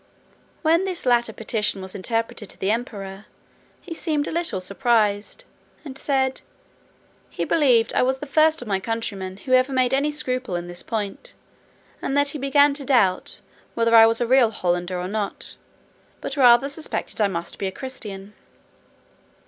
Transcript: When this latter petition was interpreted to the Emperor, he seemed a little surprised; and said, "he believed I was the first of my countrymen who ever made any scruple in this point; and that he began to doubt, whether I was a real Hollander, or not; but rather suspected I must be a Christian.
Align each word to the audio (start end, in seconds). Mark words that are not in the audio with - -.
When 0.63 0.83
this 0.83 1.05
latter 1.05 1.31
petition 1.31 1.79
was 1.79 1.93
interpreted 1.93 2.49
to 2.49 2.57
the 2.59 2.71
Emperor, 2.71 3.27
he 3.81 3.93
seemed 3.93 4.27
a 4.27 4.31
little 4.31 4.59
surprised; 4.59 5.45
and 5.85 5.95
said, 5.95 6.41
"he 7.29 7.45
believed 7.45 7.93
I 7.93 8.01
was 8.01 8.17
the 8.17 8.25
first 8.25 8.63
of 8.63 8.67
my 8.67 8.79
countrymen 8.79 9.37
who 9.37 9.53
ever 9.53 9.71
made 9.71 9.93
any 9.93 10.09
scruple 10.09 10.55
in 10.55 10.67
this 10.67 10.81
point; 10.81 11.35
and 12.01 12.17
that 12.17 12.29
he 12.29 12.39
began 12.39 12.73
to 12.73 12.83
doubt, 12.83 13.41
whether 13.75 13.93
I 13.95 14.07
was 14.07 14.19
a 14.19 14.25
real 14.25 14.49
Hollander, 14.49 14.99
or 14.99 15.07
not; 15.07 15.55
but 16.19 16.35
rather 16.35 16.67
suspected 16.67 17.21
I 17.21 17.27
must 17.27 17.59
be 17.59 17.67
a 17.67 17.71
Christian. 17.71 18.33